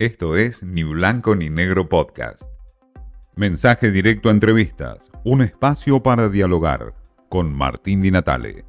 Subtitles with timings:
[0.00, 2.40] Esto es Ni Blanco ni Negro Podcast.
[3.34, 6.94] Mensaje directo a entrevistas, un espacio para dialogar
[7.28, 8.64] con Martín Di Natale.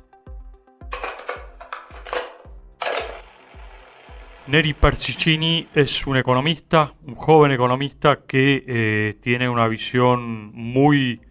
[4.48, 11.22] Neri Percicini es un economista, un joven economista que eh, tiene una visión muy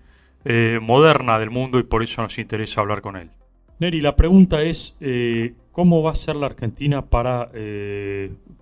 [0.45, 3.33] eh, moderna del mundo y por eso nos interesa hablar con él.
[3.81, 7.51] Neri, la pregunta es, eh, ¿cómo va a ser la Argentina para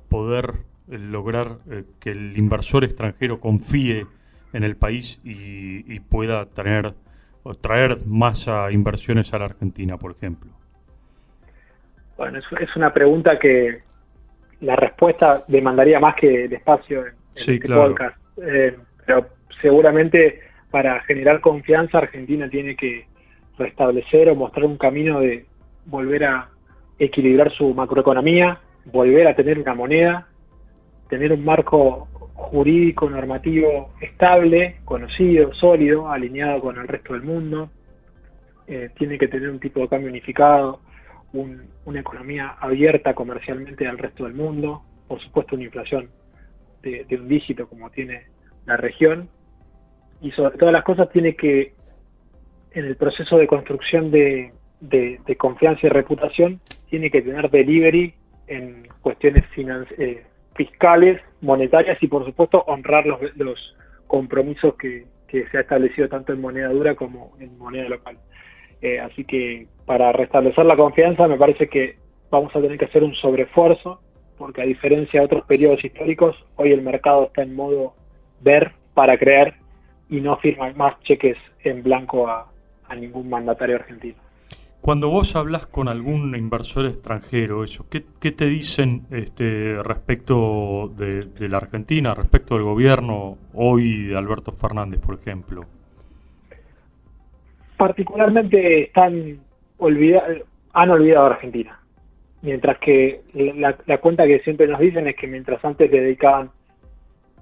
[0.08, 0.54] poder
[0.88, 1.58] lograr
[2.00, 4.06] que el inversor extranjero confíe
[4.52, 6.94] en el país y, pueda tener
[7.42, 10.50] o traer más inversiones a la Argentina, por ejemplo?
[12.16, 13.82] Bueno, es una pregunta que,
[14.60, 18.16] la respuesta demandaría más que el espacio en, este podcast.
[18.42, 19.28] Eh, pero
[19.60, 23.06] seguramente para generar confianza Argentina tiene que
[23.58, 25.46] restablecer o mostrar un camino de
[25.86, 26.48] volver a
[26.98, 30.26] equilibrar su macroeconomía, volver a tener una moneda,
[31.08, 37.70] tener un marco jurídico, normativo estable, conocido, sólido, alineado con el resto del mundo.
[38.66, 40.80] Eh, tiene que tener un tipo de cambio unificado,
[41.32, 46.08] una economía abierta comercialmente al resto del mundo, por supuesto una inflación
[46.82, 48.26] de, un dígito como tiene
[48.64, 49.28] la región,
[50.20, 51.72] y sobre todas las cosas tiene que,
[52.72, 54.52] en el proceso de construcción de,
[55.36, 58.14] confianza y reputación, tiene que tener delivery
[58.46, 59.44] en cuestiones
[59.98, 60.24] eh,
[60.56, 63.76] fiscales, monetarias y por supuesto honrar los,
[64.06, 68.16] compromisos que se ha establecido tanto en moneda dura como en moneda local.
[68.82, 71.96] Eh, así que para restablecer la confianza me parece que
[72.30, 74.00] vamos a tener que hacer un sobreesfuerzo,
[74.36, 77.94] porque a diferencia de otros periodos históricos, hoy el mercado está en modo
[78.40, 79.54] ver para creer
[80.10, 82.52] y no firma más cheques en blanco a,
[82.96, 84.16] ningún mandatario argentino.
[84.86, 91.56] Cuando vos hablas con algún inversor extranjero, eso, ¿qué, te dicen este, respecto de, la
[91.56, 95.64] Argentina, respecto del gobierno hoy de Alberto Fernández, por ejemplo?
[97.76, 99.40] particularmente están
[100.72, 101.80] han olvidado a Argentina.
[102.42, 106.52] Mientras que la, cuenta que siempre nos dicen es que mientras antes le dedicaban,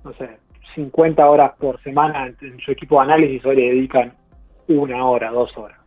[0.02, 0.30] no sé,
[0.76, 4.14] 50 horas por semana en, su equipo de análisis, hoy le dedican
[4.66, 5.78] una hora, dos horas.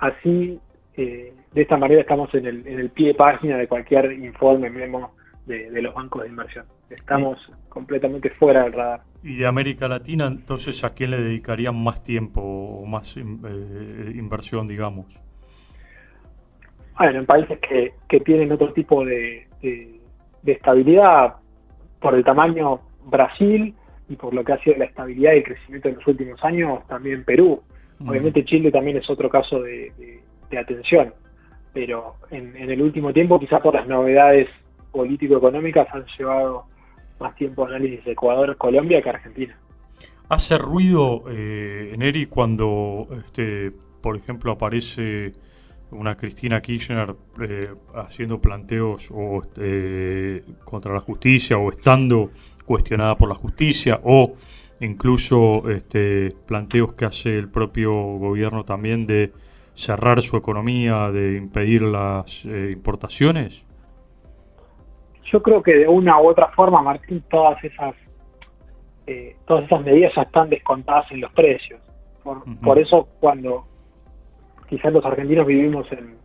[0.00, 0.58] Así,
[0.96, 4.70] eh, de esta manera estamos en el, en el pie de página de cualquier informe,
[4.70, 5.14] memo
[5.46, 6.66] de, los bancos de inversión.
[6.90, 7.38] Estamos
[7.68, 9.02] completamente fuera del radar.
[9.22, 13.20] ¿Y de América Latina, entonces, a quién le dedicarían más tiempo o más eh,
[14.14, 15.06] inversión, digamos?
[16.98, 19.48] Bueno, en países que, que tienen otro tipo de,
[20.44, 21.36] estabilidad,
[22.00, 23.74] por el tamaño Brasil
[24.08, 26.86] y por lo que ha sido la estabilidad y el crecimiento en los últimos años,
[26.88, 27.62] también Perú.
[28.04, 29.92] Obviamente Chile también es otro caso de,
[30.58, 31.12] atención,
[31.72, 34.48] pero en, el último tiempo, quizás por las novedades
[34.90, 36.64] político-económicas han llevado
[37.18, 39.56] más tiempo análisis de Ecuador, Colombia que Argentina.
[40.28, 45.32] ¿Hace ruido, eh, Neri, cuando, este, por ejemplo, aparece
[45.92, 52.30] una Cristina Kirchner eh, haciendo planteos o, este, contra la justicia o estando
[52.64, 54.34] cuestionada por la justicia o
[54.80, 59.32] incluso este, planteos que hace el propio gobierno también de
[59.74, 63.64] cerrar su economía, de impedir las eh, importaciones?
[65.32, 67.94] yo creo que de una u otra forma, Martín, todas esas
[69.06, 71.80] eh, todas esas medidas ya están descontadas en los precios.
[72.22, 73.66] Por, eso cuando
[74.68, 76.16] quizás los argentinos vivimos en,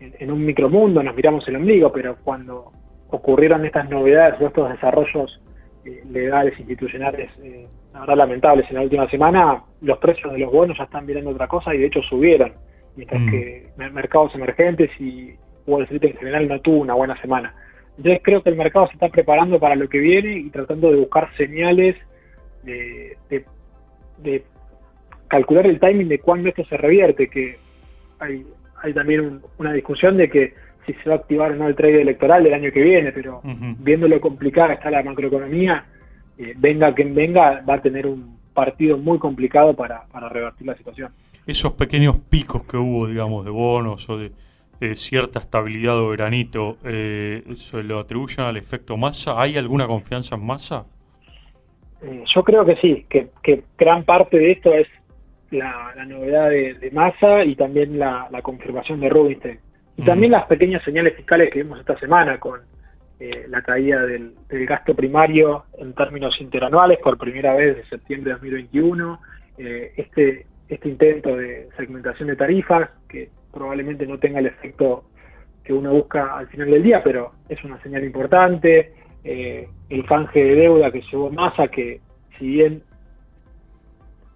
[0.00, 2.72] en, un micromundo, nos miramos el ombligo, pero cuando
[3.10, 5.42] ocurrieron estas novedades o estos desarrollos
[5.84, 7.68] eh, legales, institucionales, eh,
[8.16, 11.74] lamentables en la última semana, los precios de los bonos ya están mirando otra cosa
[11.74, 12.54] y de hecho subieron,
[12.96, 13.30] mientras mm.
[13.30, 15.34] que mercados emergentes y
[15.66, 17.54] Wall Street en general no tuvo una buena semana.
[17.96, 20.96] Entonces creo que el mercado se está preparando para lo que viene y tratando de
[20.96, 21.96] buscar señales
[22.62, 23.16] de,
[25.28, 27.58] calcular el timing de cuándo esto se revierte, que
[28.18, 28.46] hay,
[28.82, 30.54] hay también una discusión de que
[30.86, 33.40] si se va a activar o no el trade electoral del año que viene, pero
[33.78, 35.86] viendo lo complicada está la macroeconomía,
[36.38, 40.76] eh, venga quien venga, va a tener un partido muy complicado para, para revertir la
[40.76, 41.10] situación.
[41.46, 44.32] Esos pequeños picos que hubo, digamos, de bonos o de,
[44.80, 49.40] eh, cierta estabilidad o granito, eh, ¿se lo atribuyen al efecto masa?
[49.40, 50.84] ¿Hay alguna confianza en masa?
[52.02, 54.88] Eh, yo creo que sí, que, gran parte de esto es
[55.50, 59.58] la, novedad de, masa y también la, confirmación de Rubinstein.
[59.96, 60.04] Y mm.
[60.04, 62.60] también las pequeñas señales fiscales que vimos esta semana con
[63.48, 69.20] la caída del, gasto primario en términos interanuales por primera vez desde septiembre de 2021,
[69.96, 75.04] este, este intento de segmentación de tarifas que probablemente no tenga el efecto
[75.62, 78.92] que uno busca al final del día, pero es una señal importante.
[79.24, 82.00] eh, el canje de deuda que llevó Massa, que
[82.38, 82.82] si bien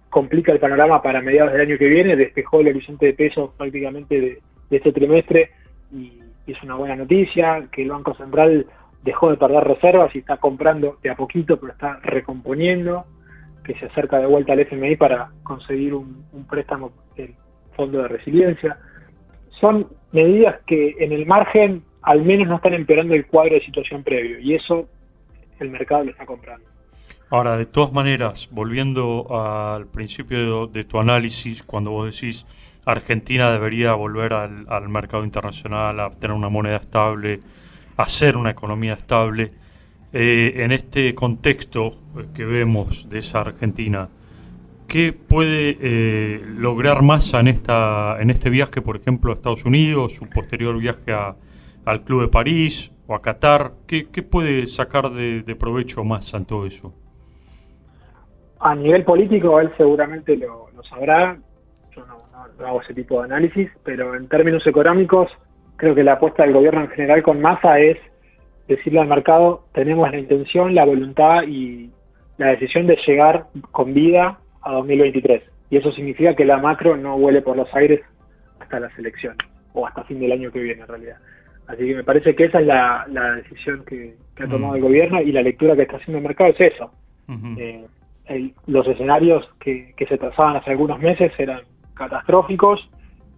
[0.09, 4.19] complica el panorama para mediados del año que viene, despejó el horizonte de pesos prácticamente
[4.19, 4.41] de,
[4.71, 5.51] este trimestre
[5.91, 8.65] y, es una buena noticia, que el Banco Central
[9.03, 13.05] dejó de perder reservas y está comprando de a poquito, pero está recomponiendo,
[13.69, 17.35] que se acerca de vuelta al FMI para conseguir un, préstamo del
[17.75, 18.79] Fondo de Resiliencia.
[19.59, 24.03] Son medidas que en el margen al menos no están empeorando el cuadro de situación
[24.03, 24.89] previo y eso
[25.59, 26.65] el mercado lo está comprando.
[27.29, 32.47] Ahora, de todas maneras, volviendo al principio de, tu análisis, cuando vos decís
[32.85, 37.39] Argentina debería volver al, mercado internacional, a tener una moneda estable,
[37.97, 39.51] a ser una economía estable,
[40.11, 41.91] eh, en este contexto
[42.33, 44.09] que vemos de esa Argentina,
[44.87, 50.13] ¿qué puede eh, lograr Massa en, esta, en este viaje, por ejemplo, a Estados Unidos,
[50.13, 51.13] su posterior viaje
[51.85, 53.73] al Club de París o a Qatar?
[53.85, 56.91] ¿Qué, puede sacar de, provecho Massa en todo eso?
[58.59, 61.37] A nivel político, él seguramente lo, sabrá.
[61.95, 65.31] Yo no, hago ese tipo de análisis, pero en términos económicos,
[65.75, 67.97] creo que la apuesta del gobierno en general con Massa es
[68.69, 71.89] decirle al mercado, tenemos la intención, la voluntad y
[72.37, 75.43] la decisión de llegar con vida a 2023.
[75.69, 78.01] Y eso significa que la macro no vuele por los aires
[78.59, 79.37] hasta las elecciones,
[79.73, 81.17] o hasta fin del año que viene en realidad.
[81.67, 83.05] Así que me parece que esa es la,
[83.35, 86.73] decisión que, ha tomado el gobierno y la lectura que está haciendo el mercado es
[86.73, 86.91] eso.
[87.57, 87.85] Eh,
[88.67, 91.61] los escenarios que, se trazaban hace algunos meses eran
[91.93, 92.89] catastróficos,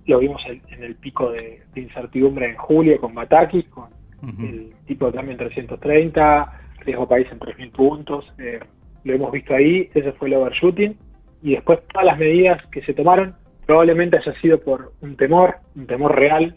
[0.06, 3.90] lo vimos en, el pico de, incertidumbre en julio con Bataki, con
[4.22, 8.60] el tipo de cambio en 330, riesgo país en 3.000 puntos, eh,
[9.04, 10.96] lo hemos visto ahí, ese fue el overshooting,
[11.42, 13.36] y después todas las medidas que se tomaron
[13.66, 16.56] probablemente haya sido por un temor, un temor real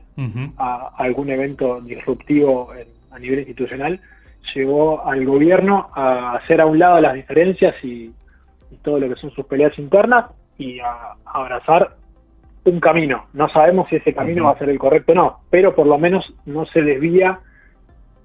[0.59, 2.73] a, algún evento disruptivo
[3.11, 4.01] a nivel institucional,
[4.55, 8.13] llevó al gobierno a hacer a un lado las diferencias y,
[8.83, 10.27] todo lo que son sus peleas internas
[10.59, 11.97] y a, abrazar
[12.65, 13.27] un camino.
[13.33, 15.97] No sabemos si ese camino va a ser el correcto o no, pero por lo
[15.97, 17.39] menos no se desvía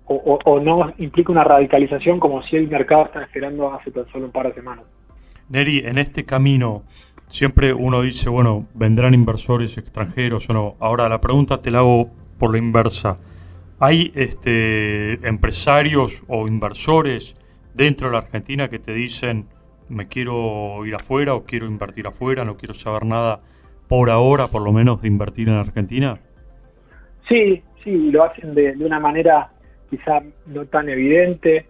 [0.09, 4.25] o, o, no implica una radicalización como si el mercado está esperando hace tan solo
[4.25, 4.85] un par de semanas.
[5.49, 6.83] Neri, en este camino
[7.27, 10.75] siempre uno dice, bueno, vendrán inversores extranjeros o no.
[10.79, 13.15] Ahora la pregunta te la hago por la inversa.
[13.79, 17.35] ¿Hay este, empresarios o inversores
[17.73, 19.45] dentro de la Argentina que te dicen,
[19.87, 23.39] me quiero ir afuera o quiero invertir afuera, no quiero saber nada
[23.87, 26.19] por ahora, por lo menos, de invertir en Argentina?
[27.27, 29.51] Sí, sí, lo hacen de, una manera
[29.89, 31.65] quizá no tan evidente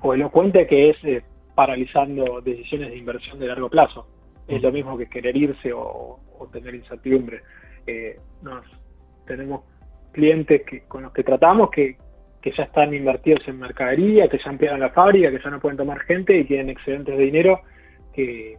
[0.00, 1.22] o elocuente que es eh,
[1.54, 4.06] paralizando decisiones de inversión de largo plazo.
[4.48, 6.18] Es lo mismo que querer irse o,
[6.52, 7.42] tener incertidumbre.
[7.86, 8.64] Eh, nos,
[9.26, 9.62] tenemos
[10.12, 11.96] clientes que, con los que tratamos que,
[12.44, 16.00] ya están invertidos en mercadería, que ya ampliaron la fábrica, que ya no pueden tomar
[16.00, 17.60] gente y tienen excedentes de dinero
[18.12, 18.58] que,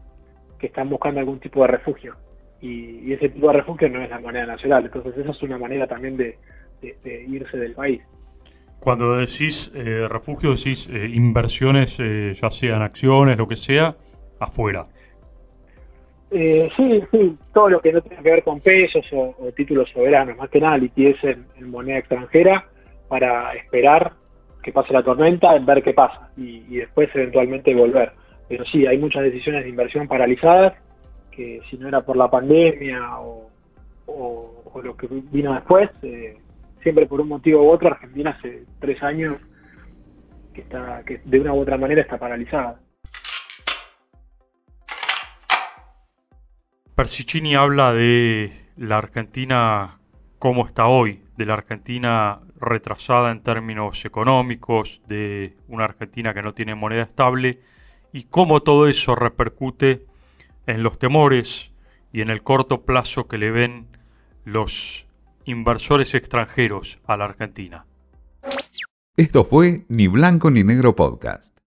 [0.61, 2.15] están buscando algún tipo de refugio.
[2.61, 4.85] Y, ese tipo de refugio no es la moneda nacional.
[4.85, 6.37] Entonces esa es una manera también de,
[7.27, 8.01] irse del país.
[8.83, 13.95] Cuando decís eh, refugio, decís eh, inversiones, eh, ya sean acciones, lo que sea,
[14.39, 14.87] afuera.
[16.29, 20.35] Eh, sí, sí, todo lo que no tenga que ver con pesos o, títulos soberanos,
[20.35, 22.67] más que nada liquidez en, moneda extranjera
[23.07, 24.11] para esperar
[24.61, 28.11] que pase la tormenta, ver qué pasa y, después eventualmente volver.
[28.49, 30.73] Pero sí, hay muchas decisiones de inversión paralizadas
[31.31, 33.49] que si no era por la pandemia o,
[34.83, 36.35] lo que vino después, eh,
[36.83, 39.37] siempre por un motivo u otro, Argentina hace tres años
[40.53, 42.79] que, está, que de una u otra manera está paralizada.
[46.95, 49.97] Persicini habla de la Argentina
[50.37, 56.53] como está hoy, de la Argentina retrasada en términos económicos, de una Argentina que no
[56.53, 57.61] tiene moneda estable
[58.11, 60.05] y cómo todo eso repercute
[60.67, 61.71] en los temores
[62.11, 63.87] y en el corto plazo que le ven
[64.45, 65.07] los
[65.45, 67.85] inversores extranjeros a la Argentina.
[69.15, 71.62] Esto fue Ni Blanco ni Negro Podcast.